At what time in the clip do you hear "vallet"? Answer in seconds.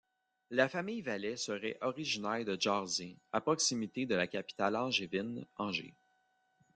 1.03-1.37